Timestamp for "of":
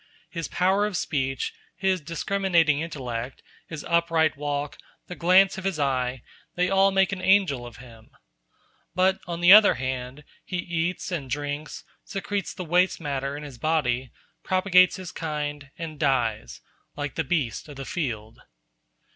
0.87-0.97, 5.59-5.63, 7.67-7.77, 17.69-17.75